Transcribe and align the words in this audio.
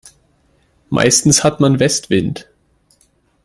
Meistens 0.89 1.43
hat 1.43 1.59
man 1.59 1.79
Westwind. 1.79 2.47